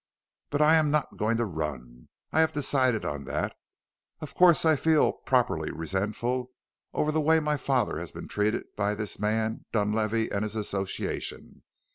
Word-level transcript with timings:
"But 0.49 0.63
I 0.63 0.77
am 0.77 0.89
not 0.89 1.15
going 1.17 1.37
to 1.37 1.45
run 1.45 2.09
I 2.31 2.39
have 2.39 2.51
decided 2.53 3.05
on 3.05 3.25
that. 3.25 3.55
Of 4.19 4.33
course 4.33 4.65
I 4.65 4.75
feel 4.75 5.13
properly 5.13 5.69
resentful 5.69 6.49
over 6.91 7.11
the 7.11 7.21
way 7.21 7.39
my 7.39 7.55
father 7.57 7.99
has 7.99 8.11
been 8.11 8.27
treated 8.27 8.63
by 8.75 8.95
this 8.95 9.19
man 9.19 9.65
Dunlavey 9.71 10.31
and 10.31 10.41
his 10.41 10.55
association." 10.55 11.61